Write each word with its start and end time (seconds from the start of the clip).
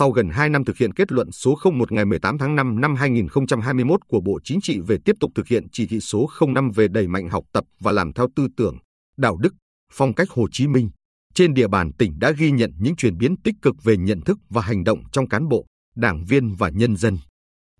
sau 0.00 0.10
gần 0.10 0.30
2 0.30 0.48
năm 0.48 0.64
thực 0.64 0.76
hiện 0.76 0.92
kết 0.92 1.12
luận 1.12 1.32
số 1.32 1.58
01 1.72 1.92
ngày 1.92 2.04
18 2.04 2.38
tháng 2.38 2.56
5 2.56 2.80
năm 2.80 2.94
2021 2.94 4.00
của 4.08 4.20
Bộ 4.20 4.38
Chính 4.44 4.60
trị 4.62 4.80
về 4.86 4.96
tiếp 5.04 5.12
tục 5.20 5.30
thực 5.34 5.48
hiện 5.48 5.66
chỉ 5.72 5.86
thị 5.86 6.00
số 6.00 6.28
05 6.54 6.70
về 6.70 6.88
đẩy 6.88 7.08
mạnh 7.08 7.28
học 7.28 7.44
tập 7.52 7.64
và 7.80 7.92
làm 7.92 8.12
theo 8.12 8.28
tư 8.36 8.46
tưởng, 8.56 8.76
đạo 9.16 9.36
đức, 9.36 9.54
phong 9.92 10.14
cách 10.14 10.30
Hồ 10.30 10.46
Chí 10.52 10.66
Minh, 10.66 10.90
trên 11.34 11.54
địa 11.54 11.68
bàn 11.68 11.92
tỉnh 11.98 12.18
đã 12.18 12.30
ghi 12.30 12.50
nhận 12.50 12.70
những 12.78 12.96
chuyển 12.96 13.18
biến 13.18 13.34
tích 13.44 13.54
cực 13.62 13.74
về 13.84 13.96
nhận 13.96 14.20
thức 14.20 14.38
và 14.48 14.62
hành 14.62 14.84
động 14.84 15.02
trong 15.12 15.28
cán 15.28 15.48
bộ, 15.48 15.66
đảng 15.96 16.24
viên 16.28 16.54
và 16.54 16.70
nhân 16.70 16.96
dân. 16.96 17.16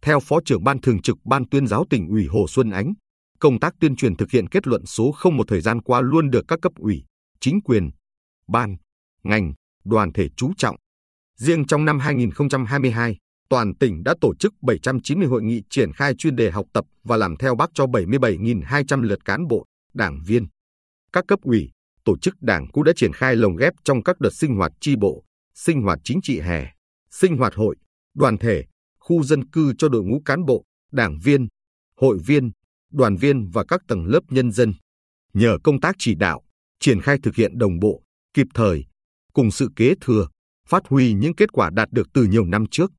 Theo 0.03 0.21
Phó 0.21 0.39
trưởng 0.45 0.65
Ban 0.65 0.81
Thường 0.81 1.03
trực 1.03 1.17
Ban 1.25 1.49
tuyên 1.49 1.67
giáo 1.67 1.85
tỉnh 1.91 2.09
ủy 2.09 2.27
Hồ 2.27 2.47
Xuân 2.49 2.71
Ánh, 2.71 2.93
công 3.39 3.61
tác 3.61 3.75
tuyên 3.81 3.97
truyền 3.97 4.17
thực 4.17 4.31
hiện 4.31 4.49
kết 4.49 4.67
luận 4.67 4.87
số 4.87 5.15
01 5.25 5.45
thời 5.49 5.61
gian 5.61 5.83
qua 5.83 6.01
luôn 6.01 6.31
được 6.31 6.45
các 6.49 6.59
cấp 6.63 6.73
ủy, 6.77 7.05
chính 7.41 7.61
quyền, 7.61 7.91
ban, 8.49 8.77
ngành, 9.23 9.53
đoàn 9.85 10.13
thể 10.13 10.29
chú 10.37 10.53
trọng. 10.57 10.77
Riêng 11.41 11.67
trong 11.67 11.85
năm 11.85 11.99
2022, 11.99 13.17
toàn 13.49 13.75
tỉnh 13.75 14.03
đã 14.05 14.15
tổ 14.21 14.35
chức 14.35 14.55
790 14.63 15.29
hội 15.29 15.43
nghị 15.43 15.63
triển 15.71 15.93
khai 15.93 16.15
chuyên 16.15 16.37
đề 16.37 16.51
học 16.51 16.67
tập 16.73 16.85
và 17.05 17.17
làm 17.17 17.37
theo 17.37 17.55
bác 17.55 17.71
cho 17.75 17.85
77.200 17.85 19.03
lượt 19.03 19.25
cán 19.25 19.47
bộ, 19.47 19.65
đảng 19.95 20.21
viên. 20.27 20.47
Các 21.13 21.25
cấp 21.29 21.39
ủy, 21.43 21.71
tổ 22.05 22.19
chức 22.19 22.35
đảng 22.41 22.67
cũng 22.73 22.85
đã 22.85 22.93
triển 22.97 23.13
khai 23.13 23.37
lồng 23.37 23.57
ghép 23.57 23.73
trong 23.85 24.03
các 24.03 24.21
đợt 24.21 24.31
sinh 24.35 24.57
hoạt 24.57 24.73
tri 24.81 24.97
bộ, 24.97 25.25
sinh 25.55 25.83
hoạt 25.83 25.99
chính 26.05 26.21
trị 26.23 26.41
hè, 26.41 26.67
sinh 27.11 27.37
hoạt 27.37 27.55
hội, 27.55 27.77
đoàn 28.15 28.39
thể, 28.39 28.65
khu 28.99 29.23
dân 29.23 29.51
cư 29.51 29.73
cho 29.79 29.89
đội 29.89 30.03
ngũ 30.03 30.23
cán 30.25 30.45
bộ, 30.45 30.65
đảng 30.93 31.19
viên, 31.23 31.49
hội 31.97 32.19
viên, 32.27 32.51
đoàn 32.93 33.17
viên 33.17 33.51
và 33.51 33.65
các 33.69 33.81
tầng 33.89 34.07
lớp 34.07 34.21
nhân 34.29 34.53
dân. 34.53 34.75
Nhờ 35.35 35.59
công 35.65 35.81
tác 35.81 35.97
chỉ 35.99 36.15
đạo, 36.15 36.43
triển 36.81 37.01
khai 37.01 37.19
thực 37.23 37.35
hiện 37.35 37.59
đồng 37.59 37.79
bộ, 37.79 38.03
kịp 38.35 38.47
thời, 38.55 38.85
cùng 39.33 39.51
sự 39.51 39.69
kế 39.77 39.95
thừa, 40.01 40.27
phát 40.71 40.83
huy 40.89 41.13
những 41.13 41.35
kết 41.35 41.53
quả 41.53 41.71
đạt 41.71 41.89
được 41.93 42.09
từ 42.15 42.25
nhiều 42.25 42.45
năm 42.45 42.65
trước, 42.71 42.91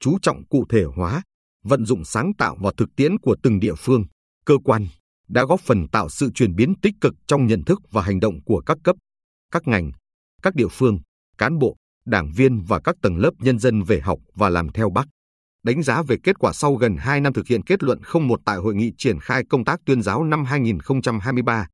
chú 0.00 0.18
trọng 0.22 0.46
cụ 0.46 0.64
thể 0.68 0.84
hóa, 0.84 1.22
vận 1.64 1.86
dụng 1.86 2.04
sáng 2.04 2.32
tạo 2.38 2.56
vào 2.60 2.72
thực 2.76 2.88
tiễn 2.96 3.18
của 3.18 3.36
từng 3.42 3.60
địa 3.60 3.74
phương, 3.74 4.04
cơ 4.44 4.54
quan, 4.64 4.86
đã 5.28 5.44
góp 5.44 5.60
phần 5.60 5.88
tạo 5.88 6.08
sự 6.08 6.30
chuyển 6.34 6.54
biến 6.54 6.74
tích 6.82 6.94
cực 7.00 7.14
trong 7.26 7.46
nhận 7.46 7.64
thức 7.64 7.78
và 7.90 8.02
hành 8.02 8.20
động 8.20 8.44
của 8.44 8.60
các 8.66 8.78
cấp, 8.84 8.96
các 9.52 9.62
ngành, 9.66 9.90
các 10.42 10.54
địa 10.54 10.68
phương, 10.70 10.98
cán 11.38 11.58
bộ, 11.58 11.76
đảng 12.06 12.30
viên 12.36 12.60
và 12.60 12.80
các 12.84 12.96
tầng 13.02 13.16
lớp 13.16 13.30
nhân 13.38 13.58
dân 13.58 13.82
về 13.82 14.00
học 14.00 14.18
và 14.34 14.48
làm 14.48 14.72
theo 14.72 14.90
Bác. 14.90 15.04
Đánh 15.62 15.82
giá 15.82 16.02
về 16.02 16.16
kết 16.22 16.38
quả 16.38 16.52
sau 16.52 16.74
gần 16.74 16.96
2 16.96 17.20
năm 17.20 17.32
thực 17.32 17.46
hiện 17.46 17.62
kết 17.62 17.82
luận 17.82 17.98
01 18.14 18.40
tại 18.44 18.56
hội 18.56 18.74
nghị 18.74 18.92
triển 18.98 19.20
khai 19.20 19.42
công 19.48 19.64
tác 19.64 19.80
tuyên 19.86 20.02
giáo 20.02 20.24
năm 20.24 20.44
2023, 20.44 21.66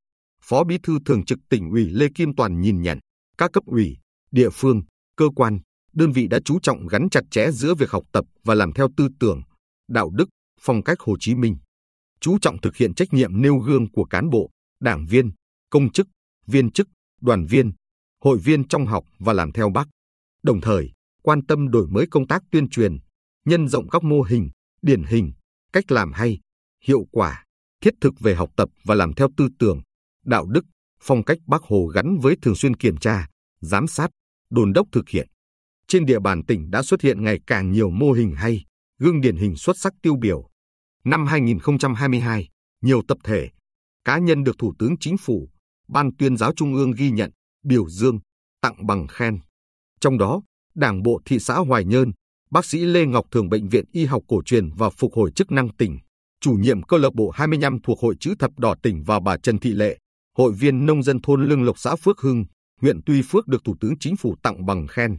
Phó 0.43 0.65
Bí 0.65 0.79
thư 0.83 0.99
Thường 1.07 1.25
trực 1.25 1.39
tỉnh 1.51 1.71
ủy 1.71 1.91
Lê 1.91 2.07
Kim 2.15 2.35
Toàn 2.37 2.61
nhìn 2.61 2.83
nhận, 2.83 2.99
các 3.39 3.53
cấp 3.53 3.65
ủy, 3.67 3.97
địa 4.31 4.51
phương, 4.51 4.83
cơ 5.17 5.29
quan, 5.37 5.59
đơn 5.93 6.13
vị 6.13 6.27
đã 6.27 6.41
chú 6.45 6.59
trọng 6.63 6.87
gắn 6.87 7.09
chặt 7.11 7.25
chẽ 7.31 7.51
giữa 7.51 7.75
việc 7.75 7.91
học 7.91 8.05
tập 8.13 8.25
và 8.45 8.55
làm 8.55 8.73
theo 8.73 8.89
tư 8.97 9.09
tưởng, 9.21 9.41
đạo 9.89 10.11
đức, 10.11 10.29
phong 10.61 10.83
cách 10.83 11.01
Hồ 11.01 11.17
Chí 11.21 11.35
Minh 11.35 11.57
chú 12.25 12.39
trọng 12.39 12.61
thực 12.61 12.77
hiện 12.77 12.95
trách 12.95 13.13
nhiệm 13.13 13.43
nêu 13.43 13.59
gương 13.59 13.91
của 13.93 14.05
cán 14.05 14.31
bộ, 14.31 14.51
đảng 14.81 15.07
viên, 15.07 15.31
công 15.71 15.93
chức, 15.93 16.09
viên 16.47 16.71
chức, 16.71 16.89
đoàn 17.21 17.47
viên, 17.47 17.73
hội 18.25 18.39
viên 18.39 18.69
trong 18.69 18.87
học 18.87 19.05
và 19.19 19.33
làm 19.33 19.53
theo 19.53 19.71
bác. 19.71 19.89
Đồng 20.43 20.61
thời, 20.61 20.91
quan 21.23 21.47
tâm 21.47 21.71
đổi 21.71 21.87
mới 21.87 22.07
công 22.11 22.27
tác 22.27 22.43
tuyên 22.51 22.69
truyền, 22.69 22.97
nhân 23.45 23.69
rộng 23.69 23.89
các 23.89 24.03
mô 24.03 24.23
hình, 24.23 24.51
điển 24.83 25.03
hình, 25.03 25.33
cách 25.73 25.93
làm 25.93 26.13
hay, 26.13 26.39
hiệu 26.85 27.07
quả, 27.11 27.45
thiết 27.81 27.95
thực 28.01 28.21
về 28.21 28.35
học 28.35 28.51
tập 28.57 28.69
và 28.85 28.95
làm 28.95 29.13
theo 29.15 29.29
tư 29.37 29.49
tưởng, 29.59 29.81
đạo 30.25 30.47
đức, 30.47 30.65
phong 31.01 31.25
cách 31.25 31.39
Bác 31.47 31.63
Hồ 31.63 31.87
gắn 31.87 32.19
với 32.23 32.37
thường 32.43 32.55
xuyên 32.55 32.77
kiểm 32.77 32.97
tra, 32.97 33.29
giám 33.61 33.87
sát, 33.87 34.11
đồn 34.51 34.73
đốc 34.73 34.87
thực 34.93 35.09
hiện. 35.09 35.29
Trên 35.89 36.07
địa 36.07 36.19
bàn 36.19 36.45
tỉnh 36.45 36.71
đã 36.71 36.83
xuất 36.83 37.01
hiện 37.01 37.25
ngày 37.25 37.41
càng 37.47 37.73
nhiều 37.73 37.91
mô 37.91 38.13
hình 38.13 38.35
hay, 38.35 38.65
gương 38.99 39.21
điển 39.21 39.37
hình 39.37 39.57
xuất 39.57 39.79
sắc 39.79 39.93
tiêu 40.03 40.17
biểu, 40.21 40.49
Năm 41.05 41.27
2022, 41.27 42.49
nhiều 42.83 43.03
tập 43.09 43.19
thể, 43.25 43.51
cá 44.05 44.19
nhân 44.19 44.45
được 44.45 44.59
Thủ 44.59 44.75
tướng 44.79 44.95
Chính 45.01 45.17
phủ, 45.17 45.49
Ban 45.89 46.17
tuyên 46.17 46.37
giáo 46.37 46.53
Trung 46.57 46.75
ương 46.75 46.93
ghi 46.93 47.11
nhận, 47.11 47.31
biểu 47.65 47.89
dương, 47.89 48.19
tặng 48.61 48.87
bằng 48.87 49.07
khen. 49.07 49.39
Trong 50.01 50.19
đó, 50.19 50.43
Đảng 50.75 51.03
bộ 51.03 51.21
thị 51.25 51.39
xã 51.39 51.55
Hoài 51.55 51.85
Nhơn, 51.85 52.13
bác 52.51 52.65
sĩ 52.65 52.79
Lê 52.79 53.07
Ngọc 53.07 53.27
Thường 53.31 53.49
Bệnh 53.49 53.69
viện 53.69 53.85
Y 53.93 54.05
học 54.05 54.23
cổ 54.29 54.43
truyền 54.43 54.71
và 54.77 54.91
phục 54.91 55.13
hồi 55.15 55.31
chức 55.37 55.53
năng 55.53 55.77
tỉnh, 55.77 55.99
chủ 56.41 56.53
nhiệm 56.53 56.83
câu 56.83 57.01
lạc 57.01 57.15
bộ 57.15 57.31
25 57.31 57.79
thuộc 57.83 58.01
Hội 58.01 58.15
chữ 58.21 58.35
thập 58.39 58.59
đỏ 58.59 58.75
tỉnh 58.83 59.03
và 59.07 59.21
bà 59.21 59.37
Trần 59.37 59.59
Thị 59.59 59.71
Lệ, 59.71 59.99
hội 60.39 60.53
viên 60.53 60.87
nông 60.87 61.03
dân 61.03 61.23
thôn 61.23 61.45
Lương 61.45 61.63
Lộc 61.63 61.79
xã 61.79 61.97
Phước 61.97 62.19
Hưng, 62.19 62.45
huyện 62.85 63.01
Tuy 63.07 63.23
Phước 63.23 63.49
được 63.49 63.65
Thủ 63.65 63.77
tướng 63.81 63.99
Chính 63.99 64.17
phủ 64.17 64.35
tặng 64.43 64.67
bằng 64.67 64.87
khen. 64.87 65.19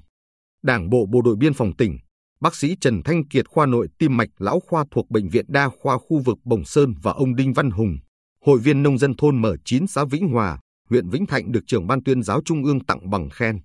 Đảng 0.63 0.89
bộ 0.89 1.05
Bộ 1.11 1.21
đội 1.21 1.35
Biên 1.35 1.53
phòng 1.53 1.75
tỉnh, 1.75 1.97
bác 2.39 2.55
sĩ 2.55 2.75
Trần 2.81 3.01
Thanh 3.05 3.27
Kiệt 3.27 3.47
khoa 3.47 3.65
nội 3.65 3.87
tim 3.99 4.17
mạch 4.17 4.29
lão 4.37 4.59
khoa 4.59 4.85
thuộc 4.91 5.09
Bệnh 5.09 5.29
viện 5.29 5.45
Đa 5.47 5.69
khoa 5.81 5.97
khu 5.97 6.19
vực 6.19 6.37
Bồng 6.43 6.65
Sơn 6.65 6.93
và 7.01 7.11
ông 7.11 7.35
Đinh 7.35 7.53
Văn 7.53 7.71
Hùng, 7.71 7.97
hội 8.45 8.59
viên 8.59 8.83
nông 8.83 8.97
dân 8.97 9.13
thôn 9.17 9.41
M9 9.41 9.85
xã 9.87 10.05
Vĩnh 10.05 10.27
Hòa, 10.27 10.59
huyện 10.89 11.09
Vĩnh 11.09 11.25
Thạnh 11.25 11.51
được 11.51 11.59
trưởng 11.67 11.87
ban 11.87 12.03
tuyên 12.03 12.23
giáo 12.23 12.41
Trung 12.45 12.63
ương 12.63 12.85
tặng 12.85 13.09
bằng 13.09 13.29
khen. 13.29 13.59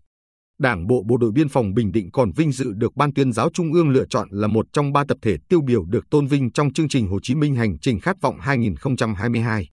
Đảng 0.59 0.87
bộ 0.87 1.03
Bộ 1.09 1.17
đội 1.17 1.31
Biên 1.33 1.49
phòng 1.49 1.75
Bình 1.75 1.93
Định 1.93 2.11
còn 2.13 2.33
vinh 2.37 2.53
dự 2.53 2.73
được 2.73 2.97
Ban 2.97 3.15
tuyên 3.15 3.33
giáo 3.33 3.51
Trung 3.55 3.73
ương 3.73 3.89
lựa 3.89 4.07
chọn 4.11 4.29
là 4.31 4.47
một 4.47 4.67
trong 4.73 4.93
ba 4.93 5.05
tập 5.09 5.19
thể 5.23 5.37
tiêu 5.49 5.61
biểu 5.67 5.85
được 5.85 6.11
tôn 6.11 6.27
vinh 6.27 6.53
trong 6.53 6.73
chương 6.73 6.89
trình 6.89 7.09
Hồ 7.09 7.19
Chí 7.23 7.35
Minh 7.35 7.55
Hành 7.55 7.79
trình 7.79 8.01
khát 8.01 8.21
vọng 8.21 8.37
2022. 8.41 9.69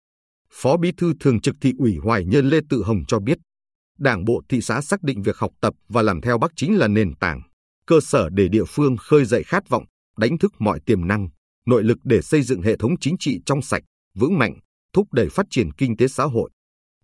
Phó 0.52 0.78
Bí 0.78 0.92
thư 0.98 1.14
Thường 1.20 1.42
trực 1.42 1.56
Thị 1.62 1.74
ủy 1.78 1.98
Hoài 2.04 2.26
Nhơn 2.26 2.50
Lê 2.50 2.60
Tự 2.70 2.84
Hồng 2.84 3.06
cho 3.08 3.20
biết, 3.20 3.38
Đảng 4.00 4.26
bộ 4.26 4.42
thị 4.50 4.62
xã 4.62 4.82
xác 4.82 5.04
định 5.04 5.22
việc 5.22 5.38
học 5.38 5.52
tập 5.62 5.74
và 5.90 6.02
làm 6.02 6.22
theo 6.22 6.38
Bác 6.38 6.52
chính 6.56 6.78
là 6.78 6.88
nền 6.88 7.16
tảng, 7.16 7.42
cơ 7.88 8.00
sở 8.02 8.30
để 8.30 8.48
địa 8.48 8.64
phương 8.68 8.98
khơi 8.98 9.26
dậy 9.26 9.44
khát 9.44 9.70
vọng, 9.70 9.86
đánh 10.18 10.38
thức 10.38 10.54
mọi 10.60 10.80
tiềm 10.86 11.08
năng, 11.08 11.30
nội 11.66 11.84
lực 11.84 11.98
để 12.04 12.22
xây 12.22 12.42
dựng 12.42 12.62
hệ 12.62 12.78
thống 12.78 12.96
chính 13.00 13.16
trị 13.20 13.40
trong 13.46 13.62
sạch, 13.62 13.84
vững 14.16 14.40
mạnh, 14.40 14.60
thúc 14.94 15.14
đẩy 15.14 15.30
phát 15.30 15.46
triển 15.50 15.72
kinh 15.72 15.98
tế 15.98 16.08
xã 16.08 16.24
hội. 16.24 16.50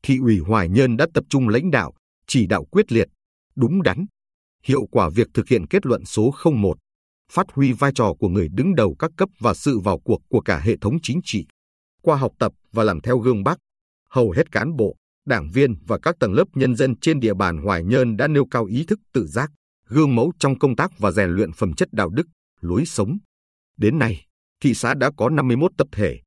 Thị 0.03 0.17
ủy 0.21 0.39
Hoài 0.39 0.69
Nhơn 0.69 0.97
đã 0.97 1.07
tập 1.13 1.23
trung 1.29 1.49
lãnh 1.49 1.71
đạo, 1.71 1.93
chỉ 2.27 2.47
đạo 2.47 2.65
quyết 2.65 2.91
liệt, 2.91 3.07
đúng 3.55 3.81
đắn, 3.83 4.05
hiệu 4.63 4.85
quả 4.91 5.09
việc 5.09 5.27
thực 5.33 5.47
hiện 5.47 5.67
kết 5.67 5.85
luận 5.85 6.05
số 6.05 6.33
01, 6.43 6.77
phát 7.31 7.45
huy 7.53 7.73
vai 7.73 7.91
trò 7.95 8.13
của 8.19 8.29
người 8.29 8.47
đứng 8.51 8.75
đầu 8.75 8.95
các 8.99 9.11
cấp 9.17 9.29
và 9.39 9.53
sự 9.53 9.79
vào 9.79 9.99
cuộc 9.99 10.21
của 10.29 10.41
cả 10.41 10.59
hệ 10.59 10.77
thống 10.81 10.97
chính 11.03 11.19
trị. 11.23 11.45
Qua 12.01 12.15
học 12.15 12.31
tập 12.39 12.51
và 12.71 12.83
làm 12.83 13.01
theo 13.01 13.17
gương 13.17 13.43
Bác, 13.43 13.57
hầu 14.09 14.31
hết 14.31 14.51
cán 14.51 14.75
bộ, 14.75 14.95
đảng 15.25 15.49
viên 15.53 15.75
và 15.87 15.99
các 16.03 16.15
tầng 16.19 16.33
lớp 16.33 16.45
nhân 16.53 16.75
dân 16.75 16.99
trên 16.99 17.19
địa 17.19 17.33
bàn 17.33 17.57
Hoài 17.57 17.83
Nhơn 17.83 18.17
đã 18.17 18.27
nêu 18.27 18.45
cao 18.51 18.65
ý 18.65 18.85
thức 18.85 18.99
tự 19.13 19.27
giác, 19.27 19.51
gương 19.87 20.15
mẫu 20.15 20.33
trong 20.39 20.59
công 20.59 20.75
tác 20.75 20.99
và 20.99 21.11
rèn 21.11 21.29
luyện 21.29 21.51
phẩm 21.51 21.73
chất 21.73 21.89
đạo 21.91 22.09
đức, 22.09 22.27
lối 22.61 22.85
sống. 22.85 23.17
Đến 23.77 23.99
nay, 23.99 24.25
thị 24.63 24.73
xã 24.73 24.93
đã 24.93 25.11
có 25.17 25.29
51 25.29 25.71
tập 25.77 25.87
thể, 25.91 26.19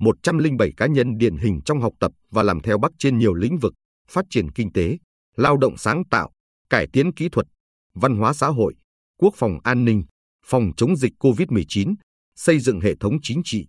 107 0.00 0.72
cá 0.76 0.86
nhân 0.86 1.18
điển 1.18 1.36
hình 1.36 1.60
trong 1.64 1.80
học 1.80 1.92
tập 2.00 2.12
và 2.30 2.42
làm 2.42 2.60
theo 2.60 2.78
bác 2.78 2.92
trên 2.98 3.18
nhiều 3.18 3.34
lĩnh 3.34 3.58
vực, 3.58 3.74
phát 4.08 4.24
triển 4.30 4.52
kinh 4.52 4.72
tế, 4.72 4.98
lao 5.36 5.56
động 5.56 5.76
sáng 5.76 6.02
tạo, 6.10 6.30
cải 6.70 6.86
tiến 6.92 7.12
kỹ 7.12 7.28
thuật, 7.28 7.46
văn 7.94 8.16
hóa 8.16 8.32
xã 8.32 8.46
hội, 8.46 8.74
quốc 9.18 9.34
phòng 9.36 9.58
an 9.64 9.84
ninh, 9.84 10.04
phòng 10.46 10.70
chống 10.76 10.96
dịch 10.96 11.12
COVID-19, 11.18 11.94
xây 12.36 12.58
dựng 12.58 12.80
hệ 12.80 12.94
thống 13.00 13.18
chính 13.22 13.40
trị, 13.44 13.66